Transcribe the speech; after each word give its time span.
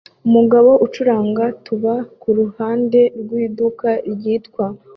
Umugabo 0.27 0.71
acuranga 0.85 1.43
tuba 1.65 1.93
kuruhande 2.21 3.01
rwiduka 3.21 3.89
ryitwa 4.13 4.65